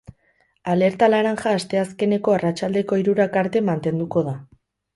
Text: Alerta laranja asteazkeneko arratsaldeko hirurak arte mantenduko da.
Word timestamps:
Alerta 0.71 1.09
laranja 1.13 1.53
asteazkeneko 1.59 2.35
arratsaldeko 2.37 3.01
hirurak 3.03 3.41
arte 3.45 3.65
mantenduko 3.71 4.29
da. 4.31 4.39